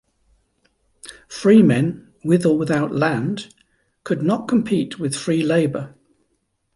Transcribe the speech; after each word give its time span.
Freemen 1.27 2.11
with 2.23 2.43
or 2.43 2.57
without 2.57 2.91
land 2.91 3.53
could 4.03 4.23
not 4.23 4.47
compete 4.47 4.97
with 4.97 5.15
free 5.15 5.43
labor. 5.43 5.93